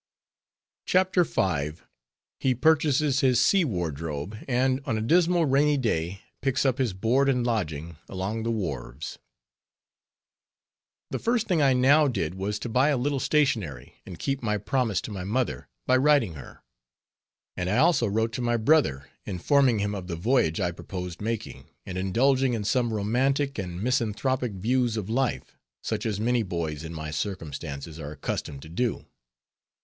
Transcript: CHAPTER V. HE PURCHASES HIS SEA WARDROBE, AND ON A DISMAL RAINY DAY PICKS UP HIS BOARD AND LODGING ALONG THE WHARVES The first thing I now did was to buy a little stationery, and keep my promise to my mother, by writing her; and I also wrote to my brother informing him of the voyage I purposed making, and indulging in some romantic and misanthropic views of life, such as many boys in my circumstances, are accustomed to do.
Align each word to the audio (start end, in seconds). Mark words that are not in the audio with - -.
CHAPTER 0.87 1.23
V. 1.23 1.71
HE 2.39 2.55
PURCHASES 2.55 3.19
HIS 3.19 3.39
SEA 3.39 3.65
WARDROBE, 3.65 4.35
AND 4.47 4.81
ON 4.85 4.97
A 4.97 5.01
DISMAL 5.03 5.45
RAINY 5.45 5.77
DAY 5.77 6.21
PICKS 6.41 6.65
UP 6.65 6.77
HIS 6.79 6.93
BOARD 6.93 7.29
AND 7.29 7.45
LODGING 7.45 7.97
ALONG 8.09 8.41
THE 8.41 8.49
WHARVES 8.49 9.19
The 11.11 11.19
first 11.19 11.45
thing 11.47 11.61
I 11.61 11.73
now 11.73 12.07
did 12.07 12.33
was 12.33 12.57
to 12.61 12.67
buy 12.67 12.89
a 12.89 12.97
little 12.97 13.19
stationery, 13.19 14.01
and 14.03 14.17
keep 14.17 14.41
my 14.41 14.57
promise 14.57 15.01
to 15.01 15.11
my 15.11 15.23
mother, 15.23 15.67
by 15.85 15.97
writing 15.97 16.33
her; 16.33 16.63
and 17.55 17.69
I 17.69 17.77
also 17.77 18.07
wrote 18.07 18.31
to 18.33 18.41
my 18.41 18.57
brother 18.57 19.07
informing 19.27 19.77
him 19.77 19.93
of 19.93 20.07
the 20.07 20.15
voyage 20.15 20.59
I 20.59 20.71
purposed 20.71 21.21
making, 21.21 21.67
and 21.85 21.95
indulging 21.95 22.55
in 22.55 22.63
some 22.63 22.91
romantic 22.91 23.59
and 23.59 23.79
misanthropic 23.83 24.53
views 24.53 24.97
of 24.97 25.11
life, 25.11 25.55
such 25.83 26.07
as 26.07 26.19
many 26.19 26.41
boys 26.41 26.83
in 26.83 26.91
my 26.91 27.11
circumstances, 27.11 27.99
are 27.99 28.13
accustomed 28.13 28.63
to 28.63 28.69
do. 28.69 29.05